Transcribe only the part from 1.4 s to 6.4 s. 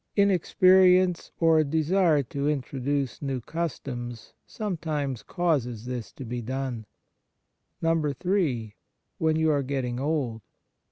a desire to introduce new customs, sometimes causes this to